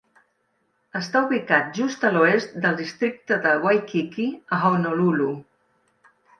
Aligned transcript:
Està 0.99 1.21
ubicat 1.27 1.69
just 1.81 2.07
a 2.09 2.11
l'oest 2.15 2.57
del 2.65 2.79
districte 2.81 3.39
de 3.45 3.53
Waikiki, 3.67 4.29
a 4.59 4.63
Honolulu. 4.73 5.33